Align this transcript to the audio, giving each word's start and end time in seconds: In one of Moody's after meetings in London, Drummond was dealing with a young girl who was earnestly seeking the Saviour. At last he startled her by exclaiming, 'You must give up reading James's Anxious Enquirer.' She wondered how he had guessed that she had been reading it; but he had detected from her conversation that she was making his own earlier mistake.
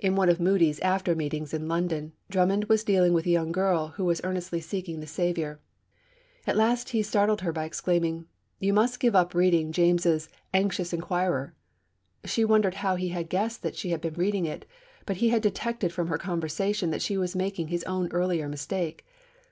In 0.00 0.16
one 0.16 0.28
of 0.28 0.40
Moody's 0.40 0.80
after 0.80 1.14
meetings 1.14 1.54
in 1.54 1.68
London, 1.68 2.14
Drummond 2.28 2.64
was 2.64 2.82
dealing 2.82 3.12
with 3.12 3.26
a 3.26 3.30
young 3.30 3.52
girl 3.52 3.90
who 3.94 4.04
was 4.04 4.20
earnestly 4.24 4.60
seeking 4.60 4.98
the 4.98 5.06
Saviour. 5.06 5.60
At 6.48 6.56
last 6.56 6.88
he 6.88 7.00
startled 7.00 7.42
her 7.42 7.52
by 7.52 7.62
exclaiming, 7.64 8.26
'You 8.58 8.72
must 8.72 8.98
give 8.98 9.14
up 9.14 9.34
reading 9.34 9.70
James's 9.70 10.28
Anxious 10.52 10.92
Enquirer.' 10.92 11.54
She 12.24 12.44
wondered 12.44 12.74
how 12.82 12.96
he 12.96 13.10
had 13.10 13.28
guessed 13.30 13.62
that 13.62 13.76
she 13.76 13.90
had 13.90 14.00
been 14.00 14.14
reading 14.14 14.46
it; 14.46 14.66
but 15.06 15.18
he 15.18 15.28
had 15.28 15.42
detected 15.42 15.92
from 15.92 16.08
her 16.08 16.18
conversation 16.18 16.90
that 16.90 17.00
she 17.00 17.16
was 17.16 17.36
making 17.36 17.68
his 17.68 17.84
own 17.84 18.10
earlier 18.10 18.48
mistake. 18.48 19.06